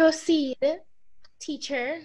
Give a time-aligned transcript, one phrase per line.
[0.00, 0.56] proceed,
[1.38, 1.98] teacher.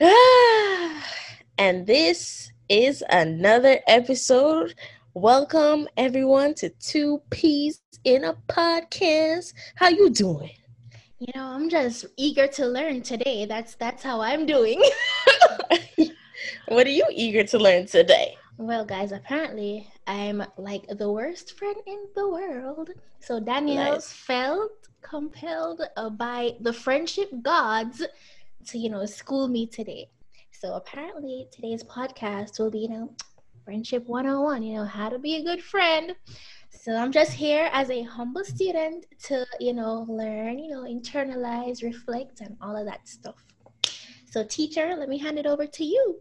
[1.58, 4.76] and this is another episode.
[5.12, 9.54] Welcome everyone to Two Peas in a Podcast.
[9.74, 10.52] How you doing?
[11.18, 13.44] You know, I'm just eager to learn today.
[13.44, 14.80] That's that's how I'm doing.
[16.68, 18.36] what are you eager to learn today?
[18.56, 22.90] Well, guys, apparently I'm like the worst friend in the world.
[23.18, 24.12] So Danielle nice.
[24.12, 28.02] felt compelled uh, by the friendship gods
[28.66, 30.08] to, you know, school me today.
[30.52, 33.14] So apparently today's podcast will be, you know,
[33.64, 36.14] friendship 101, you know, how to be a good friend.
[36.70, 41.82] So I'm just here as a humble student to, you know, learn, you know, internalize,
[41.82, 43.44] reflect, and all of that stuff.
[44.30, 46.20] So, teacher, let me hand it over to you.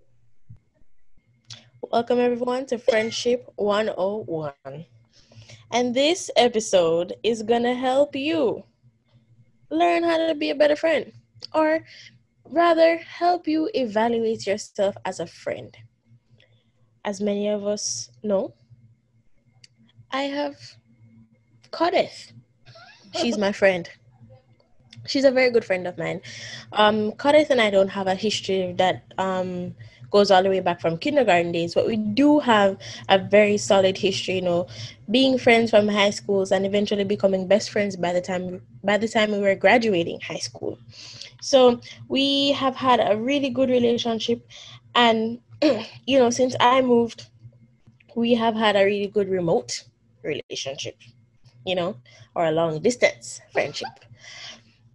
[1.91, 4.85] Welcome, everyone, to Friendship 101.
[5.71, 8.63] And this episode is going to help you
[9.69, 11.11] learn how to be a better friend,
[11.53, 11.83] or
[12.45, 15.75] rather, help you evaluate yourself as a friend.
[17.03, 18.53] As many of us know,
[20.11, 20.55] I have
[21.71, 22.31] Codeth.
[23.19, 23.89] She's my friend.
[25.05, 26.21] She's a very good friend of mine.
[26.71, 29.75] Um, Codeth and I don't have a history that um,
[30.11, 32.77] goes all the way back from kindergarten days, but we do have
[33.09, 34.67] a very solid history, you know,
[35.11, 39.07] being friends from high schools and eventually becoming best friends by the time by the
[39.07, 40.77] time we were graduating high school.
[41.41, 44.47] So we have had a really good relationship
[44.95, 45.39] and
[46.05, 47.27] you know, since I moved,
[48.15, 49.83] we have had a really good remote
[50.23, 50.97] relationship,
[51.65, 51.97] you know,
[52.35, 53.89] or a long distance friendship.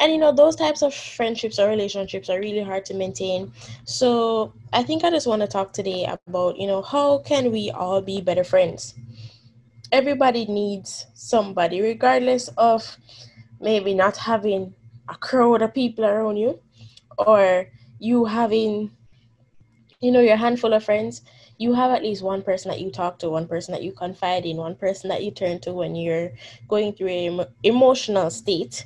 [0.02, 3.52] And you know, those types of friendships or relationships are really hard to maintain.
[3.84, 7.70] So I think I just want to talk today about, you know, how can we
[7.70, 8.94] all be better friends?
[9.92, 12.96] Everybody needs somebody, regardless of
[13.60, 14.74] maybe not having
[15.08, 16.58] a crowd of people around you
[17.16, 17.70] or
[18.00, 18.90] you having,
[20.00, 21.22] you know, your handful of friends
[21.58, 24.44] you have at least one person that you talk to, one person that you confide
[24.44, 26.32] in, one person that you turn to when you're
[26.68, 28.84] going through an emotional state.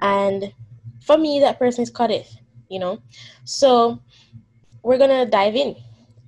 [0.00, 0.52] And
[1.00, 2.36] for me, that person is Codeth,
[2.68, 3.00] you know?
[3.44, 4.00] So
[4.82, 5.76] we're going to dive in.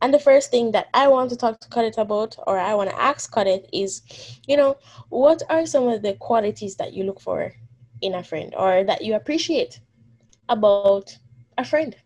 [0.03, 2.91] And the first thing that I want to talk to Codeth about, or I want
[2.91, 4.03] to ask Codeth, is,
[4.47, 4.77] you know,
[5.11, 7.53] what are some of the qualities that you look for
[8.01, 9.81] in a friend or that you appreciate
[10.49, 11.17] about
[11.57, 11.97] a friend?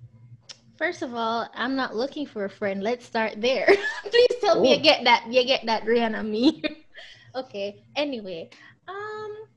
[0.76, 2.82] First of all, I'm not looking for a friend.
[2.82, 3.66] Let's start there.
[4.10, 4.62] Please tell Ooh.
[4.62, 5.25] me you get that.
[5.31, 6.62] You get that Rihanna me.
[7.34, 7.82] okay.
[7.97, 8.50] Anyway,
[8.87, 9.48] um,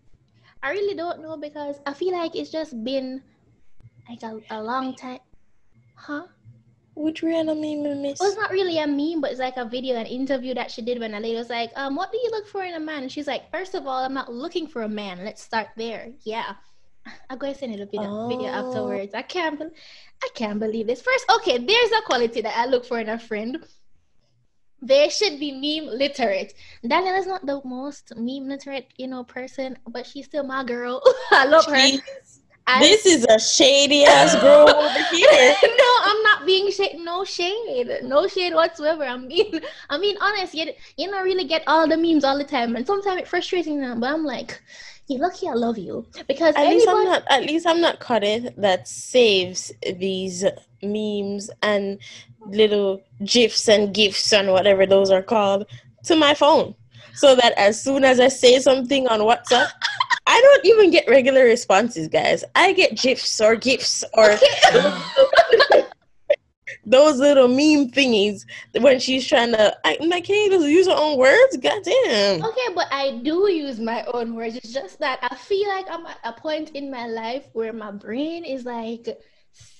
[0.63, 3.21] I really don't know because I feel like it's just been
[4.07, 5.19] like a, a long time.
[5.95, 6.23] Huh?
[6.95, 8.19] Which Rihanna meme miss?
[8.19, 10.81] Well, it's not really a meme, but it's like a video, an interview that she
[10.81, 13.03] did when a lady was like, um, what do you look for in a man?
[13.03, 15.23] And she's like, first of all, I'm not looking for a man.
[15.23, 16.11] Let's start there.
[16.23, 16.55] Yeah.
[17.29, 18.27] I'll go and send you the video, oh.
[18.27, 19.13] video afterwards.
[19.13, 19.75] I can't, be-
[20.23, 21.01] I can't believe this.
[21.01, 23.65] First, okay, there's a quality that I look for in a friend.
[24.81, 26.53] They should be meme literate.
[26.87, 31.01] Danielle is not the most meme literate, you know, person, but she's still my girl.
[31.31, 31.99] I love her.
[32.69, 35.55] I, this is a shady ass girl over here.
[35.63, 36.99] no, I'm not being shade.
[36.99, 37.89] No shade.
[38.03, 39.05] No shade whatsoever.
[39.05, 40.53] I mean, I mean, honest.
[40.53, 43.79] You, you don't really get all the memes all the time, and sometimes it's frustrating.
[43.99, 44.61] But I'm like,
[45.09, 48.55] you're lucky I love you because at least I'm not at least I'm not Codeth
[48.57, 50.45] that saves these
[50.83, 51.99] memes and
[52.45, 55.65] little gifs and gifs and whatever those are called
[56.05, 56.75] to my phone.
[57.15, 59.67] So that as soon as I say something on WhatsApp,
[60.25, 62.45] I don't even get regular responses, guys.
[62.55, 64.29] I get gifs or gifs or
[66.89, 68.45] those little meme thingies
[68.79, 69.77] when she's trying to.
[69.85, 71.55] I, my kid does use her own words.
[71.57, 72.43] Goddamn.
[72.43, 74.55] Okay, but I do use my own words.
[74.55, 77.91] It's just that I feel like I'm at a point in my life where my
[77.91, 79.07] brain is like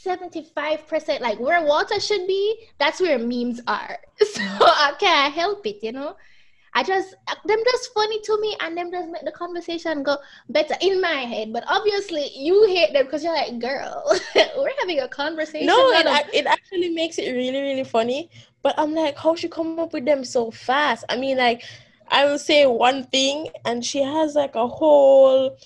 [0.06, 2.68] 75% like where water should be.
[2.78, 3.98] That's where memes are.
[4.20, 6.16] So I can't help it, you know.
[6.74, 10.18] I just them just funny to me and them just make the conversation go
[10.50, 11.52] better in my head.
[11.52, 14.04] But obviously you hate them because you're like, girl,
[14.58, 15.68] we're having a conversation.
[15.68, 18.30] No, it, of- it actually makes it really, really funny.
[18.62, 21.06] But I'm like, how she come up with them so fast?
[21.10, 21.64] I mean, like,
[22.10, 25.58] I will say one thing and she has like a whole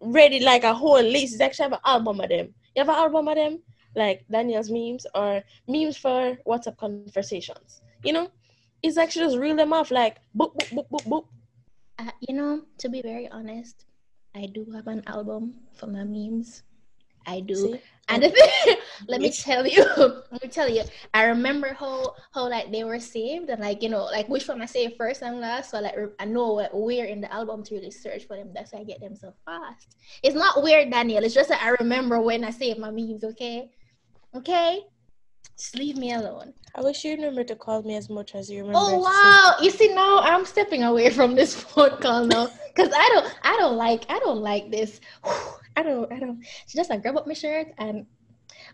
[0.00, 1.34] ready, like a whole list.
[1.34, 2.54] It's actually have an album of them.
[2.74, 3.60] You have an album of them?
[3.94, 7.82] Like Daniel's memes or memes for WhatsApp conversations.
[8.04, 8.30] You know?
[8.82, 11.24] It's actually just reel them off like boop boop boop boop boop.
[11.98, 13.84] Uh, you know, to be very honest,
[14.34, 16.62] I do have an album for my memes.
[17.26, 17.54] I do.
[17.54, 17.80] See?
[18.08, 18.76] And the thing,
[19.08, 19.84] let me tell you,
[20.32, 20.82] let me tell you.
[21.14, 24.62] I remember how how like they were saved and like you know like which one
[24.62, 25.70] I saved first and last.
[25.70, 28.50] So like I know where in the album to really search for them.
[28.54, 29.94] That's why I get them so fast.
[30.22, 31.22] It's not weird, Daniel.
[31.22, 33.22] It's just that I remember when I saved my memes.
[33.22, 33.70] Okay,
[34.34, 34.80] okay.
[35.60, 36.54] Just leave me alone.
[36.74, 38.78] I wish you remember to call me as much as you remember.
[38.80, 39.56] Oh wow!
[39.60, 43.58] You see now I'm stepping away from this phone call now because I don't I
[43.58, 45.02] don't like I don't like this.
[45.76, 46.42] I don't I don't.
[46.66, 48.06] She just like grab up my shirt and.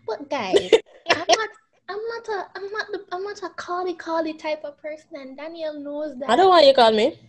[0.07, 0.71] But guys,
[1.11, 1.49] I'm not.
[1.89, 5.35] I'm not a I'm not the I'm not a cally cally type of person, and
[5.35, 6.29] Daniel knows that.
[6.29, 7.19] I don't want you to call me.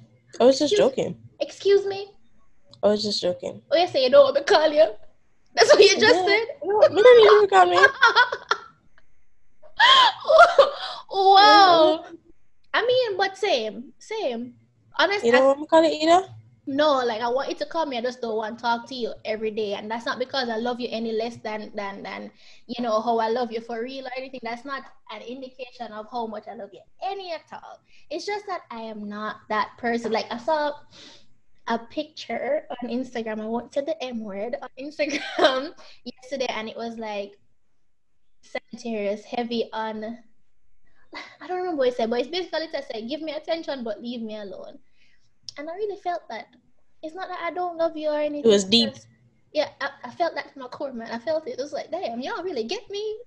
[0.40, 1.18] I was just excuse, joking.
[1.40, 2.12] Excuse me.
[2.80, 3.62] I was just joking.
[3.72, 4.86] Oh, you say you don't want me to call you?
[5.56, 6.26] That's what you just yeah.
[6.26, 6.46] said.
[6.62, 7.78] No, you don't call me.
[11.10, 12.04] wow.
[12.74, 14.54] I mean, but same, same.
[14.98, 16.26] Honestly, you don't want to call it either.
[16.66, 17.96] No, like I want you to call me.
[17.96, 20.56] I just don't want to talk to you every day, and that's not because I
[20.56, 22.30] love you any less than than than
[22.66, 24.40] you know how I love you for real or anything.
[24.42, 27.80] That's not an indication of how much I love you any at all.
[28.10, 30.12] It's just that I am not that person.
[30.12, 30.72] Like I saw
[31.68, 33.40] a picture on Instagram.
[33.40, 35.72] I went to the M word on Instagram
[36.04, 37.38] yesterday, and it was like
[38.42, 40.18] Sagittarius heavy on
[41.40, 44.02] I don't remember what it said, but it's basically to say, give me attention but
[44.02, 44.78] leave me alone.
[45.56, 46.46] And I really felt that.
[47.02, 48.44] It's not that I don't love you or anything.
[48.44, 48.94] It was deep.
[49.52, 51.10] Yeah, I, I felt that from my core, man.
[51.10, 51.58] I felt it.
[51.58, 53.18] It was like, damn, y'all really get me.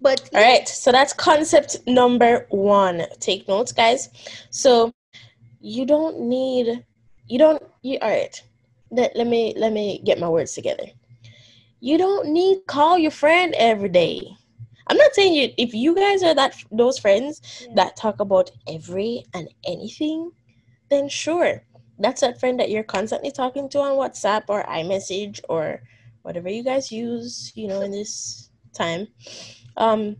[0.00, 3.04] But all right, so that's concept number one.
[3.18, 4.08] Take notes, guys.
[4.50, 4.92] So
[5.60, 6.84] you don't need
[7.28, 8.42] you don't you all right.
[8.90, 10.84] Let, let me let me get my words together
[11.82, 14.22] you don't need call your friend every day.
[14.86, 17.74] I'm not saying you if you guys are that those friends yeah.
[17.74, 20.30] that talk about every and anything,
[20.90, 21.64] then sure.
[21.98, 25.82] That's that friend that you're constantly talking to on WhatsApp or iMessage or
[26.22, 29.08] whatever you guys use, you know, in this time.
[29.76, 30.16] Um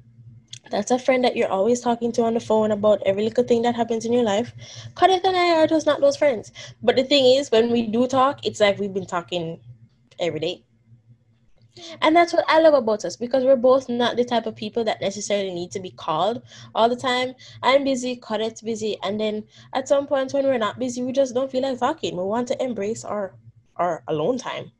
[0.68, 3.62] that's a friend that you're always talking to on the phone about every little thing
[3.62, 4.52] that happens in your life.
[4.96, 6.50] Kenneth and I are just not those friends.
[6.82, 9.60] But the thing is, when we do talk, it's like we've been talking
[10.18, 10.64] every day.
[12.00, 14.84] And that's what I love about us because we're both not the type of people
[14.84, 16.42] that necessarily need to be called
[16.74, 17.34] all the time.
[17.62, 21.34] I'm busy, Corette's busy, and then at some point when we're not busy, we just
[21.34, 22.16] don't feel like talking.
[22.16, 23.34] We want to embrace our
[23.76, 24.70] our alone time.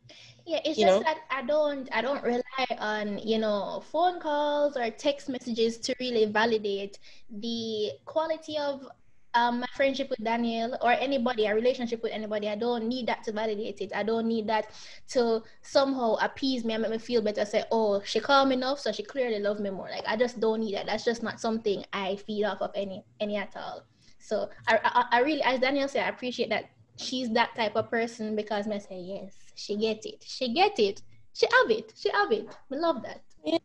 [0.44, 1.04] Yeah, it's you just know?
[1.04, 5.94] that I don't I don't rely on, you know, phone calls or text messages to
[6.00, 6.98] really validate
[7.30, 8.86] the quality of
[9.34, 13.24] um, my friendship with Daniel or anybody, a relationship with anybody, I don't need that
[13.24, 13.92] to validate it.
[13.94, 14.70] I don't need that
[15.08, 17.44] to somehow appease me and make me feel better.
[17.44, 19.88] Say, oh, she calm enough, so she clearly love me more.
[19.90, 20.86] Like I just don't need that.
[20.86, 23.84] That's just not something I feed off of any any at all.
[24.18, 27.90] So I I, I really, as Daniel said, I appreciate that she's that type of
[27.90, 31.02] person because I say yes, she get it, she get it,
[31.32, 32.48] she have it, she have it.
[32.68, 33.22] We love that.
[33.44, 33.58] Yeah.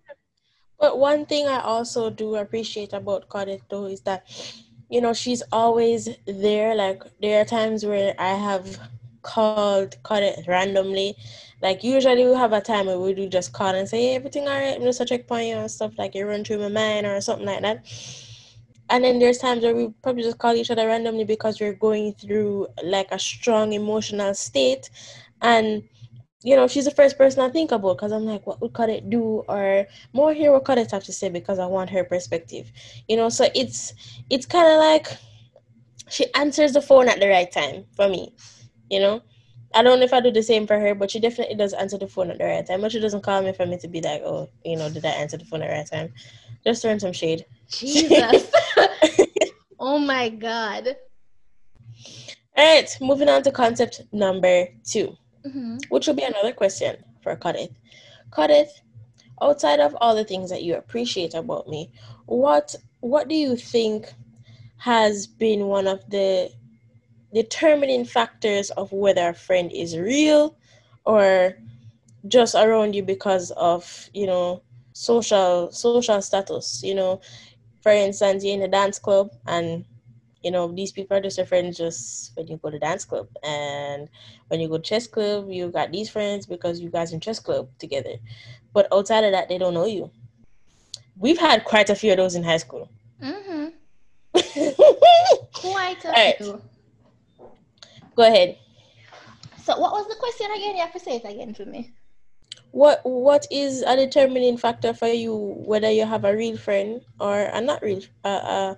[0.80, 4.30] But one thing I also do appreciate about Claudette though is that
[4.90, 6.76] you know, she's always there.
[6.76, 8.80] Like there are times where I have
[9.22, 11.16] called, called it randomly.
[11.62, 14.48] Like usually we have a time where we do just call and say, hey, everything
[14.48, 14.76] all right?
[14.76, 17.48] I'm just a checkpoint you and stuff like it run through my mind or something
[17.48, 17.86] like that.
[18.90, 22.14] And then there's times where we probably just call each other randomly because we're going
[22.14, 24.90] through like a strong emotional state.
[25.42, 25.84] And
[26.44, 29.10] you know, she's the first person I think about because I'm like, what would Khaled
[29.10, 29.44] do?
[29.48, 32.72] Or more hear what Khaled have to say because I want her perspective.
[33.08, 33.94] You know, so it's
[34.30, 35.18] it's kind of like
[36.10, 38.36] she answers the phone at the right time for me.
[38.90, 39.22] You know,
[39.74, 41.98] I don't know if I do the same for her, but she definitely does answer
[41.98, 42.82] the phone at the right time.
[42.82, 45.10] But she doesn't call me for me to be like, oh, you know, did I
[45.10, 46.14] answer the phone at the right time?
[46.64, 47.46] Just turn some shade.
[47.70, 48.52] Jesus.
[49.80, 50.96] oh my God.
[52.56, 55.78] All right, moving on to concept number two mm-hmm.
[55.90, 57.74] which will be another question for Kadith.
[58.32, 58.82] Kadith,
[59.42, 61.92] outside of all the things that you appreciate about me,
[62.26, 64.14] what what do you think
[64.78, 66.52] has been one of the
[67.34, 70.56] determining factors of whether a friend is real
[71.06, 71.58] or
[72.28, 74.62] just around you because of you know
[74.94, 77.22] social social status you know
[77.82, 79.86] for instance you're in a dance club and
[80.44, 83.28] you know, these people are just your friends just when you go to dance club.
[83.44, 84.10] And
[84.48, 87.40] when you go to chess club, you got these friends because you guys in chess
[87.40, 88.16] club together.
[88.74, 90.12] But outside of that, they don't know you.
[91.18, 92.90] We've had quite a few of those in high school.
[93.22, 93.68] Mm-hmm.
[95.54, 96.38] quite a right.
[96.38, 96.62] few.
[98.16, 98.58] Go ahead.
[99.64, 100.76] So what was the question again?
[100.76, 101.92] You have to say it again for me.
[102.72, 107.50] What what is a determining factor for you whether you have a real friend or
[107.52, 108.76] a not real uh, uh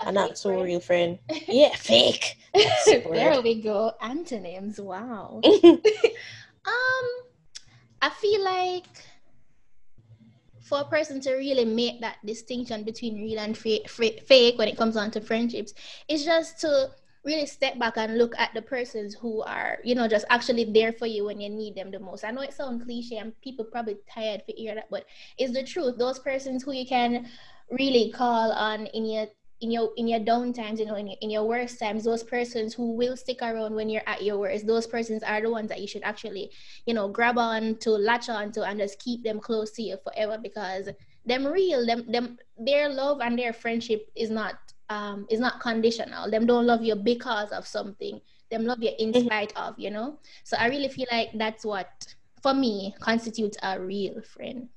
[0.00, 0.64] a not so friend.
[0.64, 1.18] real friend.
[1.48, 2.36] Yeah, fake.
[2.86, 3.92] there we go.
[4.00, 4.80] Antonyms.
[4.80, 5.40] Wow.
[5.44, 5.80] um,
[8.02, 8.86] I feel like
[10.62, 14.76] for a person to really make that distinction between real and fake, fake when it
[14.76, 15.74] comes on to friendships
[16.06, 16.90] it's just to
[17.24, 20.92] really step back and look at the persons who are, you know, just actually there
[20.92, 22.24] for you when you need them the most.
[22.24, 25.04] I know it sounds cliche and people probably tired to hear that, but
[25.36, 25.98] it's the truth.
[25.98, 27.28] Those persons who you can
[27.70, 29.26] really call on in your
[29.60, 32.22] in your in your down times, you know, in your, in your worst times, those
[32.22, 35.68] persons who will stick around when you're at your worst, those persons are the ones
[35.68, 36.50] that you should actually,
[36.86, 39.96] you know, grab on to, latch on to, and just keep them close to you
[40.02, 40.88] forever because
[41.26, 44.54] them real, them them their love and their friendship is not
[44.88, 46.30] um, is not conditional.
[46.30, 48.20] Them don't love you because of something.
[48.50, 49.26] Them love you in mm-hmm.
[49.26, 50.18] spite of, you know.
[50.44, 54.68] So I really feel like that's what, for me, constitutes a real friend.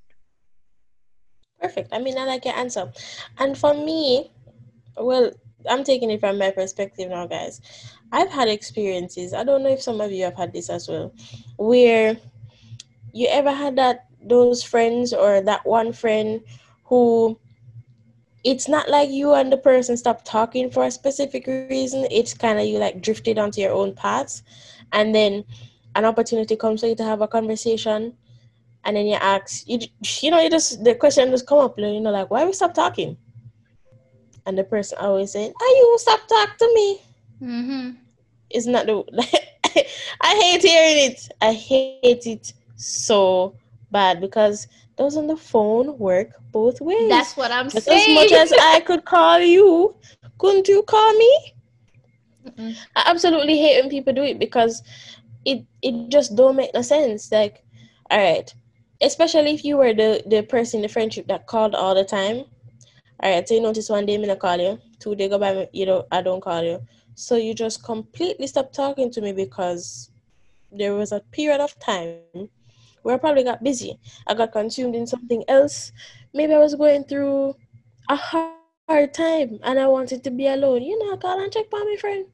[1.60, 1.90] Perfect.
[1.92, 2.92] I mean, I like your answer.
[3.40, 4.32] And for me,
[4.98, 5.32] well,
[5.70, 7.62] I'm taking it from my perspective now, guys.
[8.12, 9.34] I've had experiences.
[9.34, 11.14] I don't know if some of you have had this as well,
[11.58, 12.18] where
[13.14, 16.42] you ever had that those friends or that one friend
[16.86, 17.40] who
[18.44, 22.06] it's not like you and the person stop talking for a specific reason.
[22.12, 24.44] It's kind of you like drifted onto your own paths,
[24.92, 25.46] and then
[25.96, 28.14] an opportunity comes for you to have a conversation,
[28.84, 29.80] and then you ask you
[30.22, 32.74] you know you just the question just come up you know like why we stop
[32.74, 33.18] talking,
[34.46, 37.02] and the person always saying are you stop talk to me.
[37.42, 37.90] Mm-hmm.
[38.50, 39.04] It's not the
[40.22, 41.30] I hate hearing it.
[41.42, 43.56] I hate it so
[43.92, 47.10] bad because those on the phone work both ways.
[47.10, 48.18] That's what I'm Just saying.
[48.18, 49.96] As much as I could call you,
[50.38, 51.54] couldn't you call me?
[52.46, 52.76] Mm-mm.
[52.96, 54.84] I absolutely hate when people do it because
[55.46, 57.32] it it just don't make no sense.
[57.32, 57.64] Like,
[58.12, 58.54] all right,
[59.02, 62.46] especially if you were the the person in the friendship that called all the time.
[63.24, 65.70] All right, so you notice one day I'm gonna call you, two day go by,
[65.72, 66.86] you know, I don't call you.
[67.15, 70.12] So you just completely stop talking to me because
[70.70, 72.50] there was a period of time
[73.01, 73.98] where I probably got busy.
[74.27, 75.94] I got consumed in something else.
[76.34, 77.56] Maybe I was going through
[78.10, 80.82] a hard time and I wanted to be alone.
[80.82, 82.25] You know, call and check on my friend.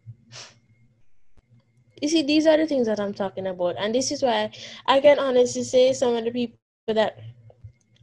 [2.01, 3.75] You see, these are the things that I'm talking about.
[3.77, 4.49] And this is why
[4.87, 7.19] I can honestly say some of the people that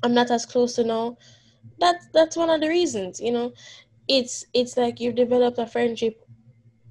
[0.04, 1.16] I'm not as close to now,
[1.78, 3.52] that's that's one of the reasons, you know.
[4.08, 6.22] It's it's like you've developed a friendship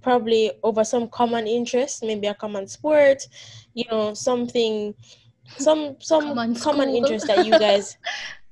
[0.01, 3.23] probably over some common interest, maybe a common sport,
[3.73, 4.93] you know, something
[5.57, 7.97] some some common, common interest that you guys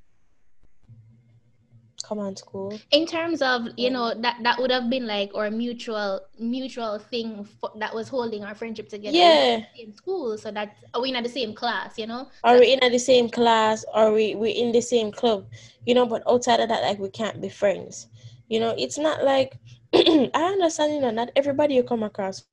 [2.03, 2.77] common school.
[2.91, 7.43] In terms of you know that that would have been like our mutual mutual thing
[7.60, 9.65] for, that was holding our friendship together yeah.
[9.79, 10.38] in school.
[10.38, 12.27] So that are we in the same class you know?
[12.43, 13.86] Are we in the same class?
[13.93, 15.48] Or we we in the same club?
[15.86, 18.07] You know but outside of that like we can't be friends.
[18.48, 19.57] You know it's not like
[19.93, 22.43] i understand you know not everybody you come across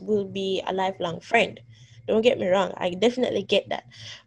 [0.00, 1.60] will be a lifelong friend.
[2.06, 3.84] Don't get me wrong, I definitely get that.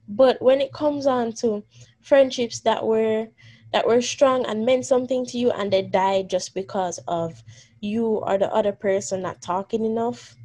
[0.07, 1.63] But when it comes on to
[2.01, 3.27] friendships that were
[3.73, 7.43] that were strong and meant something to you and they died just because of
[7.81, 10.35] you or the other person not talking enough.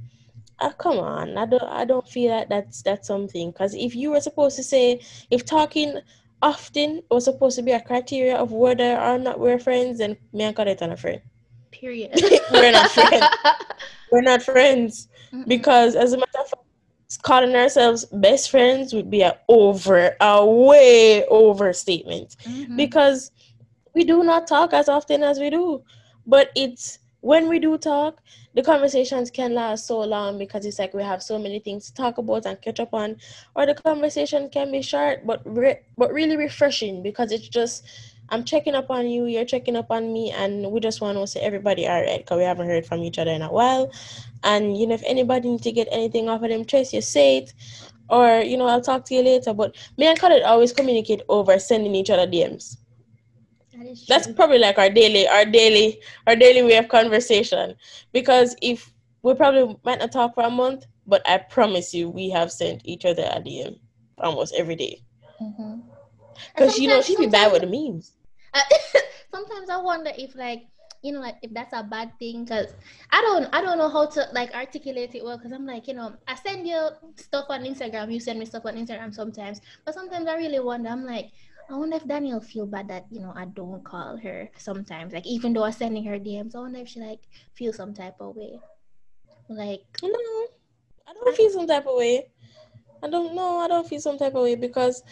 [0.60, 4.10] Uh, come on, I don't I don't feel that that's that's something because if you
[4.10, 5.00] were supposed to say
[5.30, 5.98] if talking
[6.42, 10.44] often was supposed to be a criteria of whether or not we're friends, then me
[10.44, 11.20] and it on a friend.
[11.72, 12.12] Period.
[12.52, 13.26] we're not friends.
[14.12, 15.08] we're not friends
[15.48, 16.63] because as a matter of fact,
[17.16, 22.36] calling ourselves best friends would be a over a way overstatement.
[22.44, 22.76] Mm-hmm.
[22.76, 23.30] because
[23.94, 25.82] we do not talk as often as we do.
[26.26, 28.20] But it's when we do talk
[28.54, 31.94] the conversations can last so long because it's like we have so many things to
[31.94, 33.16] talk about and catch up on.
[33.56, 37.84] Or the conversation can be short but re- but really refreshing because it's just
[38.30, 41.26] I'm checking up on you, you're checking up on me, and we just want to
[41.26, 43.92] say everybody all right because we haven't heard from each other in a while.
[44.42, 47.38] And you know, if anybody need to get anything off of them chest, you say
[47.38, 47.52] it,
[48.08, 49.52] or you know, I'll talk to you later.
[49.52, 52.76] But me and Khaled always communicate over sending each other DMs.
[53.72, 57.74] That That's probably like our daily, our daily, our daily way of conversation.
[58.12, 62.30] Because if we probably might not talk for a month, but I promise you, we
[62.30, 63.78] have sent each other a DM
[64.18, 65.02] almost every day.
[65.40, 65.83] Mm-hmm.
[66.54, 68.12] Because you know she be bad with the memes.
[68.52, 68.60] Uh,
[69.34, 70.66] sometimes I wonder if like
[71.04, 72.72] you know like if that's a bad thing because
[73.10, 75.94] I don't I don't know how to like articulate it well because I'm like you
[75.94, 79.94] know I send you stuff on Instagram you send me stuff on Instagram sometimes but
[79.94, 81.30] sometimes I really wonder I'm like
[81.68, 85.26] I wonder if Danielle feel bad that you know I don't call her sometimes like
[85.26, 87.20] even though I'm sending her DMs I wonder if she like
[87.52, 88.58] feel some type of way
[89.50, 90.08] like no
[91.06, 92.28] I don't feel some type of way
[93.02, 95.02] I don't know I don't feel some type of way because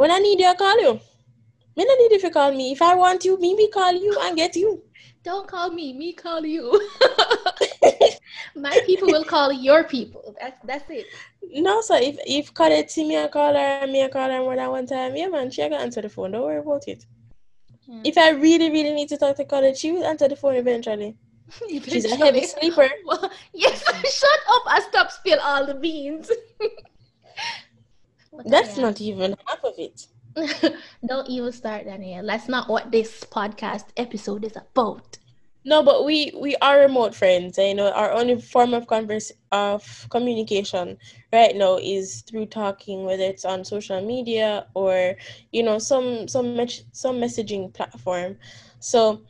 [0.00, 0.98] when I need you, I call you.
[1.76, 2.72] Me not need if you call me.
[2.72, 4.82] If I want you, me, me call you and get you.
[5.22, 6.64] Don't call me, me call you.
[8.56, 10.34] My people will call your people.
[10.40, 11.06] That's that's it.
[11.66, 14.38] No, so if if Khaled see me a call her and me a call her
[14.38, 16.30] more than one time, yeah man, she can answer the phone.
[16.30, 17.04] Don't worry about it.
[17.84, 18.00] Hmm.
[18.02, 21.14] If I really, really need to talk to Khaled, she will answer the phone eventually.
[21.68, 21.90] eventually.
[22.00, 22.88] She's a heavy sleeper.
[23.52, 23.84] Yes,
[24.20, 26.30] shut up I stop spill all the beans.
[28.44, 30.06] That's not even half of it.
[31.06, 32.24] Don't even start, Danielle.
[32.26, 35.18] That's not what this podcast episode is about.
[35.64, 37.58] No, but we we are remote friends.
[37.58, 37.68] Eh?
[37.68, 40.96] You know, our only form of converse of communication
[41.32, 45.16] right now is through talking, whether it's on social media or
[45.52, 48.38] you know some some me- some messaging platform.
[48.78, 49.20] So,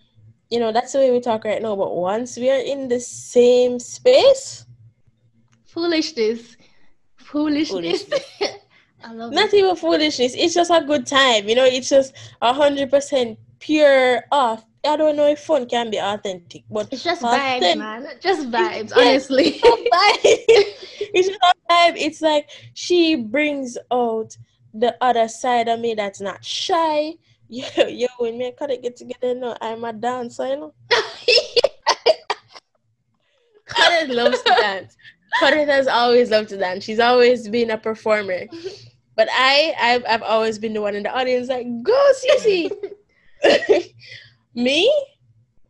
[0.51, 1.75] you know, that's the way we talk right now.
[1.75, 4.67] But once we are in the same space,
[5.67, 6.57] foolishness,
[7.17, 8.05] foolishness.
[8.05, 8.25] foolishness.
[9.03, 9.55] I love Not it.
[9.55, 10.35] even foolishness.
[10.37, 11.49] It's just a good time.
[11.49, 14.65] You know, it's just a hundred percent pure off.
[14.85, 17.77] I don't know if fun can be authentic, but it's just authentic.
[17.77, 18.09] vibes, man.
[18.21, 19.61] Just vibes, honestly.
[19.63, 21.95] it's just a vibe.
[21.97, 24.37] It's like she brings out
[24.73, 27.15] the other side of me that's not shy.
[27.53, 30.75] Yo, yo, when me and Khaled get together, no, I'm a dancer, you know.
[33.67, 34.97] Khaled loves to dance.
[35.41, 36.85] Khaled has always loved to dance.
[36.85, 38.47] She's always been a performer.
[39.21, 42.71] But I, I've, I've always been the one in the audience like, go, Sissy.
[44.55, 44.91] Me,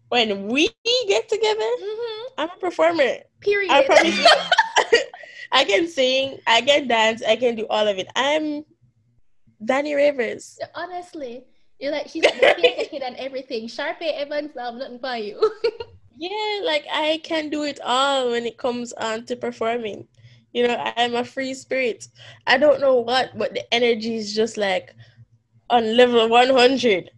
[0.09, 0.71] when we
[1.09, 2.27] get together, mm-hmm.
[2.39, 3.17] I'm a performer.
[3.41, 3.73] Period.
[3.73, 5.01] I promise you.
[5.53, 8.07] I can sing, I can dance, I can do all of it.
[8.15, 8.65] I'm
[9.65, 10.57] Danny Rivers.
[10.77, 11.43] Honestly,
[11.81, 13.67] you're like she's the and everything.
[13.67, 15.41] Sharpay Evans, I'm nothing for you.
[16.17, 20.07] yeah, like I can do it all when it comes on to performing.
[20.53, 22.09] You know, I'm a free spirit.
[22.47, 24.95] I don't know what, but the energy is just like
[25.69, 27.11] on level 100.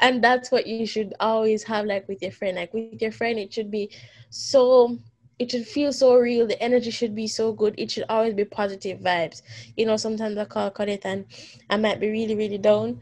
[0.00, 2.56] And that's what you should always have, like with your friend.
[2.56, 3.90] Like with your friend, it should be
[4.30, 4.98] so,
[5.38, 6.46] it should feel so real.
[6.46, 7.74] The energy should be so good.
[7.78, 9.42] It should always be positive vibes.
[9.76, 11.24] You know, sometimes I call Khaled and
[11.70, 13.00] I might be really, really down.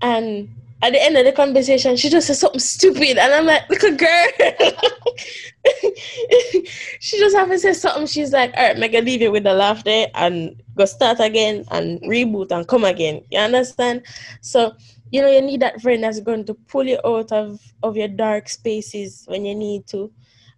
[0.00, 0.48] And
[0.82, 3.84] at the end of the conversation, she just says something stupid, and I'm like, "Look,
[3.84, 4.26] a girl."
[6.98, 8.06] she just have to say something.
[8.06, 12.00] She's like, "All right, make leave it with the laughter and go start again and
[12.02, 14.02] reboot and come again." You understand?
[14.40, 14.74] So
[15.12, 18.08] you know you need that friend that's going to pull you out of of your
[18.08, 20.10] dark spaces when you need to,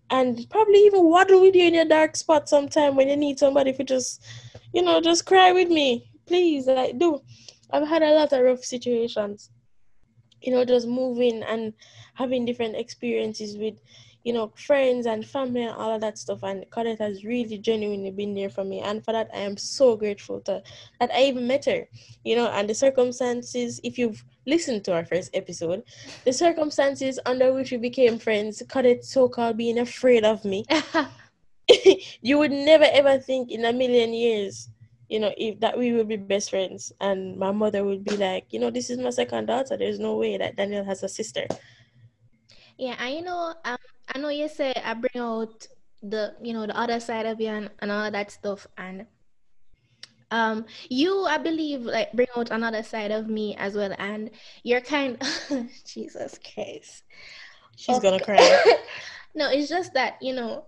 [0.08, 3.74] and probably even waddle with you in your dark spot sometime when you need somebody
[3.74, 4.24] to just,
[4.72, 6.66] you know, just cry with me, please.
[6.66, 7.20] Like do.
[7.70, 9.50] I've had a lot of rough situations
[10.44, 11.72] you know, just moving and
[12.14, 13.80] having different experiences with,
[14.24, 16.42] you know, friends and family and all of that stuff.
[16.42, 18.80] And Khaled has really genuinely been there for me.
[18.80, 20.62] And for that, I am so grateful to
[21.00, 21.88] that I even met her,
[22.24, 25.82] you know, and the circumstances, if you've listened to our first episode,
[26.24, 30.64] the circumstances under which we became friends, Khaled so called being afraid of me.
[32.20, 34.68] you would never ever think in a million years
[35.08, 38.46] you know, if that we would be best friends, and my mother would be like,
[38.50, 39.76] you know, this is my second daughter.
[39.76, 41.46] There's no way that Daniel has a sister.
[42.78, 43.76] Yeah, I you know, um,
[44.14, 45.66] I know you say I bring out
[46.02, 49.06] the you know the other side of you and, and all that stuff, and
[50.30, 54.30] um, you I believe like bring out another side of me as well, and
[54.62, 55.20] you're kind.
[55.86, 57.04] Jesus Christ,
[57.76, 58.40] she's gonna cry.
[59.34, 60.66] no, it's just that you know,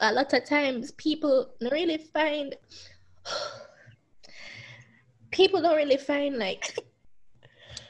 [0.00, 2.54] a lot of times people really find
[5.38, 6.76] people don't really find like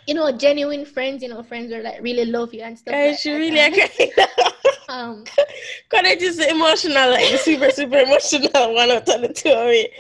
[0.07, 3.07] you know genuine friends you know friends are like really love you and stuff yeah,
[3.07, 3.39] like she that.
[3.43, 4.13] really agree
[4.91, 9.69] um because I just emotional like super super emotional one out of the two of
[9.81, 9.91] it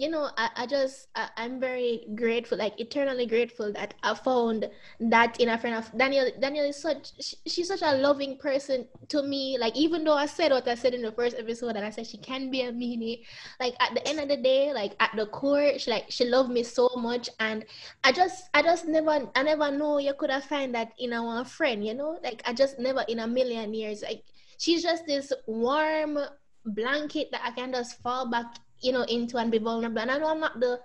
[0.00, 4.68] you know, I, I just I, am very grateful, like eternally grateful that I found
[5.00, 6.30] that in a friend of Daniel.
[6.40, 9.58] Daniel is such she, she's such a loving person to me.
[9.58, 12.06] Like even though I said what I said in the first episode, and I said
[12.06, 13.24] she can be a meanie,
[13.60, 16.50] like at the end of the day, like at the core, she like she loved
[16.50, 17.64] me so much, and
[18.04, 21.44] I just I just never I never know you could have find that in our
[21.44, 24.24] friend, you know, like I just never in a million years like
[24.58, 26.18] she's just this warm
[26.66, 30.00] blanket that I can just fall back you know into and be vulnerable.
[30.00, 30.80] And i know i'm not the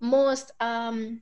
[0.00, 1.20] most um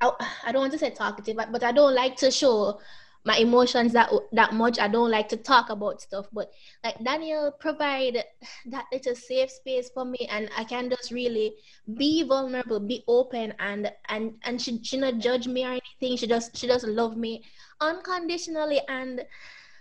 [0.00, 0.10] I,
[0.44, 2.78] I don't want to say talkative but, but i don't like to show
[3.26, 4.78] my emotions that that much.
[4.78, 6.26] I don't like to talk about stuff.
[6.32, 6.52] But
[6.84, 8.22] like daniel provide
[8.66, 11.54] that little safe space for me and i can just really
[11.98, 16.16] be vulnerable be open and and and she, she not judge me or anything.
[16.16, 17.42] She just she just love me
[17.80, 18.80] unconditionally.
[18.88, 19.24] And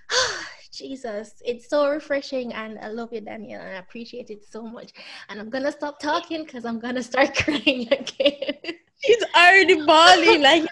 [0.71, 4.91] Jesus, it's so refreshing and I love you, Daniel, and I appreciate it so much.
[5.29, 8.55] And I'm gonna stop talking because I'm gonna start crying again.
[9.03, 10.67] She's already bawling like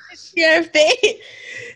[0.73, 1.15] face.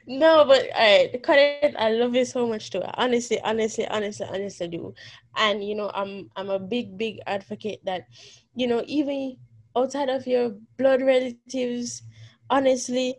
[0.08, 2.82] No, but all right, Khaled, I love you so much too.
[2.96, 4.94] Honestly, honestly, honestly, honestly, do.
[5.36, 8.04] and you know i'm i'm a big big advocate that
[8.56, 9.38] you know even
[9.76, 12.04] outside of your blood relatives
[12.50, 13.16] honestly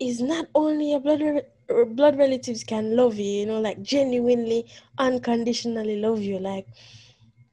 [0.00, 1.42] is not only a blood re-
[1.86, 4.64] blood relatives can love you you know like genuinely
[4.98, 6.66] unconditionally love you like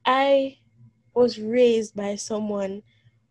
[0.04, 0.56] i
[1.14, 2.82] was raised by someone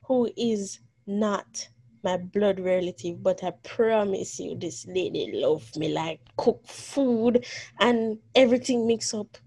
[0.03, 1.69] who is not
[2.03, 7.45] my blood relative, but I promise you, this lady love me like cook food
[7.79, 9.37] and everything mix up.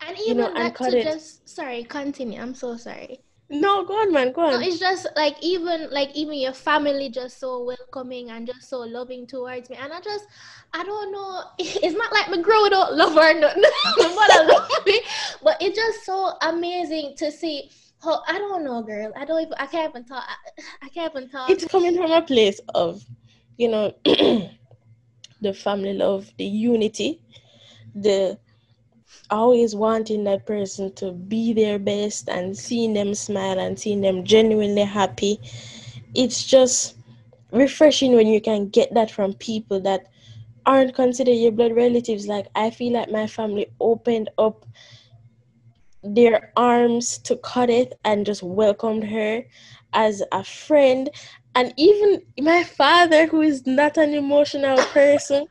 [0.00, 1.04] And even you know, that to it.
[1.04, 2.40] just sorry, continue.
[2.40, 3.20] I'm so sorry.
[3.52, 4.32] No, go on, man.
[4.32, 4.52] Go on.
[4.52, 8.80] No, it's just like even like even your family just so welcoming and just so
[8.80, 9.76] loving towards me.
[9.76, 10.24] And I just
[10.72, 11.42] I don't know.
[11.58, 15.02] It's not like my girl don't love her, no, but I love me.
[15.42, 17.70] But it's just so amazing to see
[18.02, 19.12] how I don't know, girl.
[19.14, 20.24] I don't even I can't even talk.
[20.26, 21.50] I, I can't even talk.
[21.50, 23.04] It's coming from a place of,
[23.58, 27.20] you know, the family love, the unity,
[27.94, 28.38] the
[29.32, 34.24] always wanting that person to be their best and seeing them smile and seeing them
[34.24, 35.40] genuinely happy.
[36.14, 36.96] It's just
[37.50, 40.06] refreshing when you can get that from people that
[40.66, 42.26] aren't considered your blood relatives.
[42.28, 44.66] Like I feel like my family opened up
[46.04, 49.44] their arms to Cudith and just welcomed her
[49.92, 51.10] as a friend.
[51.54, 55.46] And even my father, who is not an emotional person,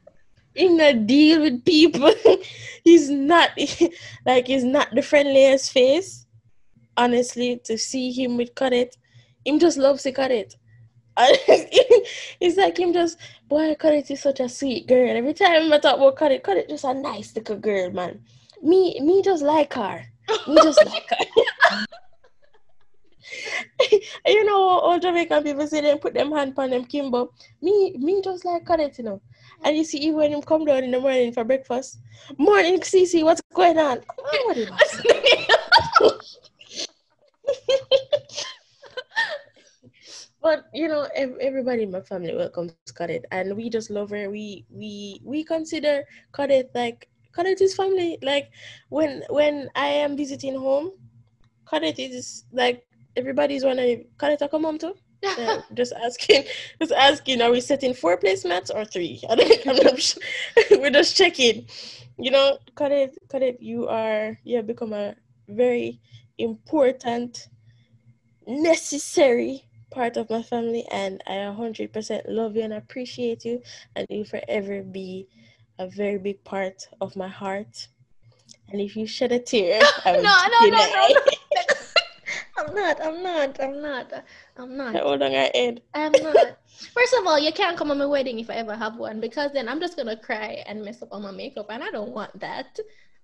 [0.55, 2.13] in a deal with people.
[2.83, 3.51] he's not
[4.25, 6.25] like he's not the friendliest face.
[6.97, 8.97] Honestly, to see him with Cudith,
[9.45, 10.55] him just loves to Cudith.
[11.17, 15.15] it's like him just boy Cudith is such a sweet girl.
[15.15, 18.21] Every time I talk about Cudith, Cudith just a nice little girl, man.
[18.61, 20.05] Me me just like her.
[20.47, 21.85] Me just like her.
[24.25, 27.33] you know, all Jamaican people say they put them hand on them Kimbo.
[27.61, 29.21] Me, me just like Cudith, you know.
[29.63, 31.99] And you see, even when him come down in the morning for breakfast,
[32.37, 33.99] morning, Cece, what's going on?
[40.41, 44.29] but you know, everybody in my family welcomes Cudith, and we just love her.
[44.29, 48.17] We we we consider Cudith like Cudith is family.
[48.21, 48.49] Like
[48.89, 50.91] when when I am visiting home,
[51.65, 54.95] Cudith is like everybody's wanna Cudith come mom too
[55.37, 56.43] uh, just asking,
[56.79, 59.21] just asking, are we setting four placemats or three?
[59.29, 60.23] I don't, I'm not sure.
[60.71, 61.67] We're just checking.
[62.17, 65.15] You know, Cudith, Cudith, you are, you have become a
[65.47, 65.99] very
[66.37, 67.47] important,
[68.47, 73.61] necessary part of my family, and I 100% love you and appreciate you,
[73.95, 75.27] and you forever be
[75.77, 77.87] a very big part of my heart.
[78.69, 81.75] And if you shed a tear, I will no, no, no, no, no.
[82.61, 83.01] I'm not.
[83.03, 83.59] I'm not.
[83.59, 84.13] I'm not.
[84.57, 84.95] I'm not.
[84.95, 85.81] Hold on, I Ed.
[85.93, 86.57] I'm not.
[86.93, 89.51] First of all, you can't come on my wedding if I ever have one because
[89.51, 92.39] then I'm just gonna cry and mess up all my makeup, and I don't want
[92.39, 92.79] that.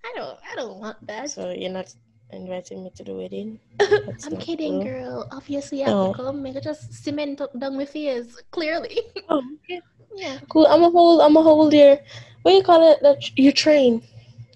[0.05, 0.39] I don't.
[0.51, 1.29] I don't want that.
[1.29, 1.93] So you're not
[2.31, 3.59] inviting me to the wedding?
[4.25, 4.83] I'm kidding, cool.
[4.83, 5.27] girl.
[5.31, 6.11] Obviously, I have oh.
[6.13, 6.41] to come.
[6.41, 8.41] Make just cement down my face.
[8.51, 8.99] Clearly.
[9.29, 9.43] Oh.
[10.15, 10.39] Yeah.
[10.49, 10.65] Cool.
[10.65, 11.21] I'm a hold.
[11.21, 11.99] I'm a hold your.
[12.41, 12.97] What do you call it?
[13.03, 14.01] That your train.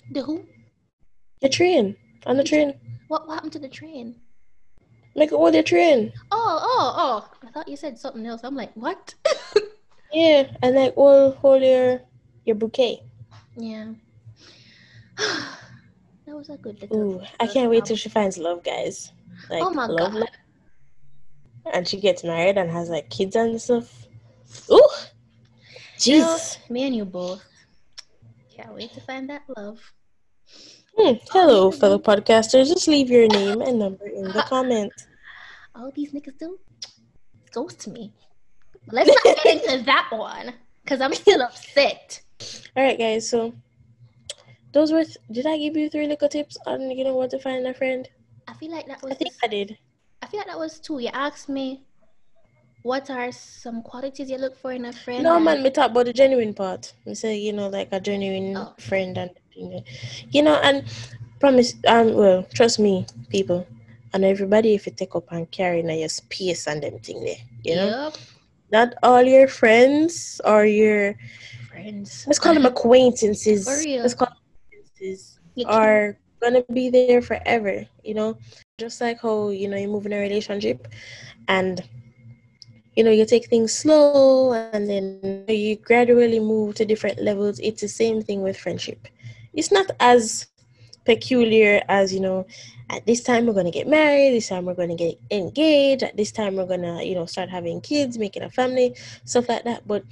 [0.10, 0.44] The who?
[1.42, 1.96] The train.
[2.26, 2.74] On the train.
[3.10, 4.16] What, what happened to the train?
[5.16, 6.14] Like all your train.
[6.32, 7.48] Oh, oh, oh.
[7.48, 8.42] I thought you said something else.
[8.44, 9.14] I'm like, what?
[10.14, 12.02] yeah, and like all hold your
[12.46, 13.04] your bouquet.
[13.58, 13.92] Yeah.
[15.18, 19.12] that was a good little Ooh, I can't wait till she finds love, guys.
[19.50, 20.20] Like, oh my love, god.
[20.22, 20.30] Love.
[21.74, 24.08] And she gets married and has like kids and stuff.
[24.72, 24.88] Ooh.
[25.98, 26.58] Jeez.
[26.70, 27.44] me and you both.
[28.56, 29.80] Can't wait to find that love.
[30.98, 31.14] Hmm.
[31.32, 32.68] Hello, fellow podcasters.
[32.68, 35.08] Just leave your name and number in the comments.
[35.74, 36.60] All these niggas do
[37.54, 38.14] ghost me.
[38.92, 42.22] Let's not get into that one because I'm still upset.
[42.76, 43.30] All right, guys.
[43.30, 43.54] So
[44.74, 45.06] those were.
[45.06, 47.74] Th- did I give you three little tips on you know what to find a
[47.74, 48.08] friend?
[48.48, 49.14] I feel like that was.
[49.14, 49.78] I think I did.
[50.22, 51.00] I feel like that was two.
[51.00, 51.84] You asked me
[52.84, 55.24] what are some qualities you look for in a friend?
[55.24, 56.94] No, man, we talk about the genuine part.
[57.06, 58.74] We say, you know, like a genuine oh.
[58.80, 60.84] friend and you know, and
[61.40, 63.68] promise um well, trust me, people.
[64.14, 67.42] And everybody if you take up and carry in your space and them thing there,
[67.64, 67.88] you know?
[67.88, 68.18] Yep.
[68.72, 71.16] Not all your friends or your
[71.70, 72.24] friends.
[72.28, 73.88] Let's call them acquaintances.
[74.02, 74.38] Let's call them
[74.68, 78.38] acquaintances are gonna be there forever, you know.
[78.78, 80.88] Just like how, you know, you move in a relationship
[81.48, 81.82] and
[82.96, 87.82] you know you take things slow and then you gradually move to different levels it's
[87.82, 89.08] the same thing with friendship
[89.54, 90.48] it's not as
[91.06, 92.46] peculiar as you know
[92.90, 96.04] at this time we're going to get married this time we're going to get engaged
[96.04, 99.50] at this time we're going to you know start having kids making a family stuff
[99.50, 100.04] like that but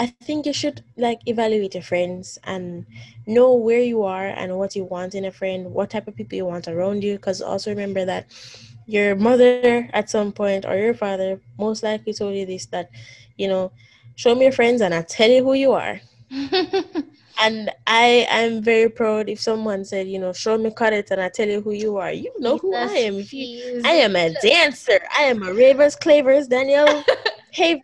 [0.00, 2.86] I think you should like evaluate your friends and
[3.26, 6.36] know where you are and what you want in a friend, what type of people
[6.36, 7.16] you want around you.
[7.16, 8.32] Because also remember that
[8.86, 12.90] your mother at some point or your father most likely told you this that,
[13.36, 13.72] you know,
[14.16, 16.00] show me your friends and I'll tell you who you are.
[17.40, 21.30] and I am very proud if someone said, you know, show me credit and I
[21.30, 22.12] tell you who you are.
[22.12, 23.14] You know who I am.
[23.14, 25.00] If you, I am a dancer.
[25.16, 27.04] I am a Ravers Clavers Danielle
[27.52, 27.82] Haver.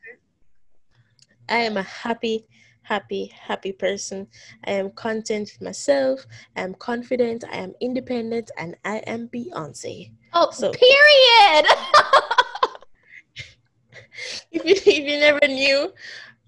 [1.48, 2.46] I am a happy,
[2.82, 4.26] happy, happy person.
[4.64, 6.26] I am content with myself.
[6.56, 7.44] I am confident.
[7.50, 10.12] I am independent, and I am Beyonce.
[10.34, 11.66] Oh, so period.
[14.52, 15.92] if you if you never knew,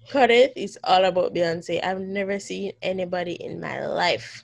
[0.09, 1.83] Cut It is all about Beyonce.
[1.83, 4.43] I've never seen anybody in my life.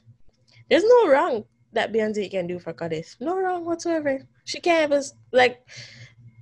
[0.69, 3.15] There's no wrong that Beyonce can do for Cut It.
[3.19, 4.21] No wrong whatsoever.
[4.45, 5.67] She can't even like.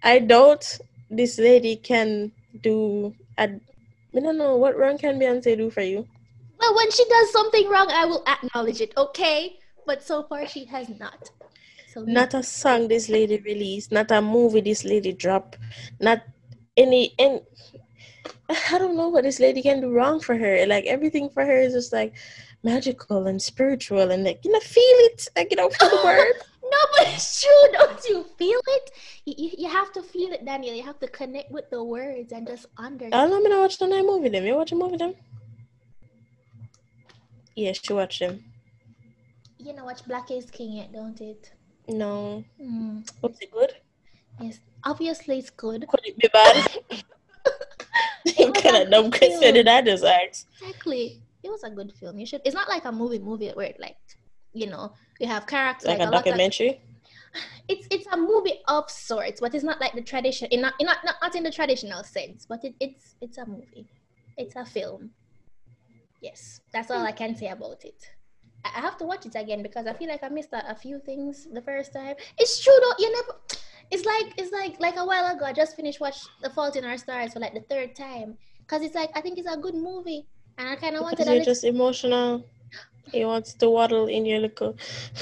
[0.04, 0.78] I doubt
[1.10, 3.16] this lady can do.
[3.38, 3.60] I,
[4.16, 6.06] I don't know what wrong can Beyonce do for you.
[6.60, 8.94] Well, when she does something wrong, I will acknowledge it.
[8.98, 11.32] Okay, but so far she has not.
[11.94, 15.58] So not a song this lady released, not a movie this lady dropped,
[16.00, 16.24] not
[16.76, 17.42] any and
[18.72, 20.66] I don't know what this lady can do wrong for her.
[20.66, 22.14] Like everything for her is just like
[22.64, 26.34] magical and spiritual and like you know feel it like you know feel the word.
[26.64, 27.72] no, but it's true.
[27.74, 28.92] Don't you feel it?
[29.26, 30.76] You, you, have to feel it, Daniel.
[30.76, 33.16] You have to connect with the words and just understand.
[33.16, 33.62] I don't know.
[33.62, 34.30] watch the night movie.
[34.30, 35.14] Them you watch a movie them?
[37.56, 38.44] Yes, she watch them.
[39.60, 41.52] You know, watch Black is King yet, don't it?
[41.88, 42.44] No.
[42.62, 43.08] Mm.
[43.22, 43.74] Was it good?
[44.42, 45.86] Yes, obviously it's good.
[45.88, 47.04] Could it be bad?
[48.38, 50.48] what kind of dumb question did I just ask?
[50.62, 51.22] Exactly.
[51.44, 52.20] It was a good film.
[52.20, 52.42] You should.
[52.46, 53.98] It's not like a movie movie where it like,
[54.54, 56.70] you know, you have characters like, like a, documentary.
[56.70, 60.48] Of, it's it's a movie of sorts, but it's not like the tradition.
[60.52, 63.46] In not in not, not, not in the traditional sense, but it, it's it's a
[63.46, 63.88] movie.
[64.38, 65.12] It's a film.
[66.22, 67.08] Yes, that's all hmm.
[67.08, 68.02] I can say about it.
[68.64, 71.00] I have to watch it again because I feel like I missed a, a few
[71.00, 72.16] things the first time.
[72.38, 72.96] It's true though.
[72.98, 73.38] You never
[73.94, 75.46] it's like it's like like a while ago.
[75.46, 78.82] I just finished watch The Fault in Our Stars for like the third time because
[78.82, 80.26] it's like I think it's a good movie,
[80.58, 81.28] and I kind of wanted.
[81.28, 82.44] You're just emotional.
[83.12, 84.76] He wants to waddle in your little.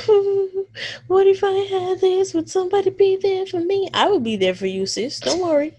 [1.08, 2.34] what if I had this?
[2.34, 3.90] Would somebody be there for me?
[3.94, 5.20] I will be there for you, sis.
[5.20, 5.76] Don't worry.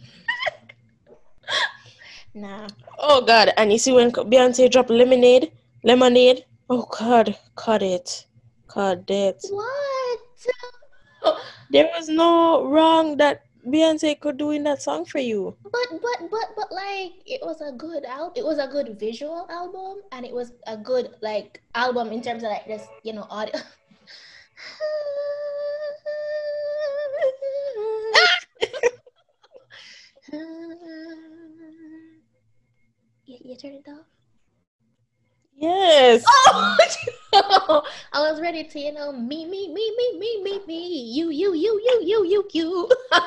[2.35, 2.69] nah.
[2.99, 3.53] Oh God!
[3.57, 5.51] And you see when Beyonce dropped lemonade,
[5.83, 6.45] lemonade.
[6.69, 7.39] Oh God!
[7.57, 8.27] Cut it,
[8.69, 9.41] cut it.
[9.49, 10.21] What?
[11.73, 15.57] there was no wrong that Beyonce could do in that song for you.
[15.63, 18.33] But but but but like it was a good album.
[18.37, 22.43] It was a good visual album, and it was a good like album in terms
[22.45, 23.59] of like this, you know, audio.
[33.27, 34.07] you, you turn it off.
[35.57, 36.25] Yes.
[36.27, 36.72] Oh,
[37.35, 37.83] I
[38.17, 41.81] was ready to, you know, me, me, me, me, me, me, me, you, you, you,
[41.83, 42.91] you, you, you, you.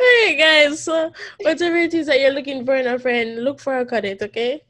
[0.00, 0.82] hey guys.
[0.82, 1.12] So,
[1.42, 4.62] whatever it is that you're looking for in a friend, look for a cadet, okay?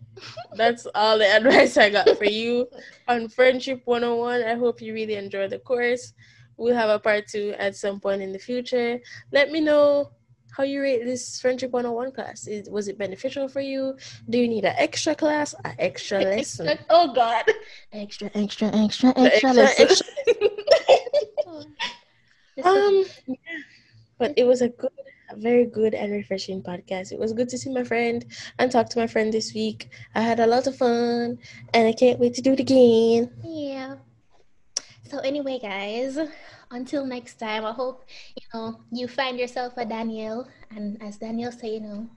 [0.54, 2.68] That's all the advice I got for you
[3.08, 4.42] on Friendship 101.
[4.42, 6.12] I hope you really enjoy the course.
[6.58, 9.00] We'll have a part two at some point in the future.
[9.32, 10.10] Let me know
[10.52, 12.46] how you rate this friendship 101 class?
[12.46, 13.96] Is was it beneficial for you?
[14.28, 16.78] Do you need an extra class an extra lesson?
[16.90, 17.44] oh god.
[17.92, 19.88] Extra extra extra extra, extra lesson.
[19.88, 20.06] extra.
[22.64, 23.36] um yeah.
[24.18, 24.90] but it was a good
[25.30, 27.12] a very good and refreshing podcast.
[27.12, 28.24] It was good to see my friend
[28.58, 29.88] and talk to my friend this week.
[30.14, 31.38] I had a lot of fun
[31.72, 33.30] and i can't wait to do it again.
[33.42, 33.96] Yeah.
[35.08, 36.18] So anyway guys
[36.72, 38.04] until next time, I hope
[38.36, 42.08] you know you find yourself a Danielle, and as Danielle say, you know,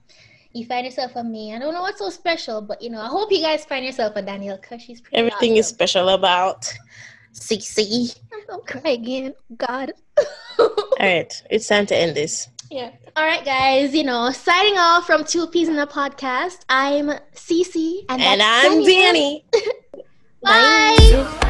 [0.52, 1.54] you find yourself a me.
[1.54, 4.16] I don't know what's so special, but you know, I hope you guys find yourself
[4.16, 5.16] a Danielle because she's pretty.
[5.16, 5.60] Everything awesome.
[5.60, 6.72] is special about
[7.34, 8.18] CC.
[8.32, 9.34] I'm gonna cry again.
[9.56, 9.92] God.
[10.58, 12.48] All right, it's time to end this.
[12.70, 12.90] Yeah.
[13.14, 13.94] All right, guys.
[13.94, 16.60] You know, signing off from Two Peas in the podcast.
[16.68, 19.44] I'm CC, and, and I'm Danny.
[20.42, 20.96] Bye.
[21.10, 21.45] Bye.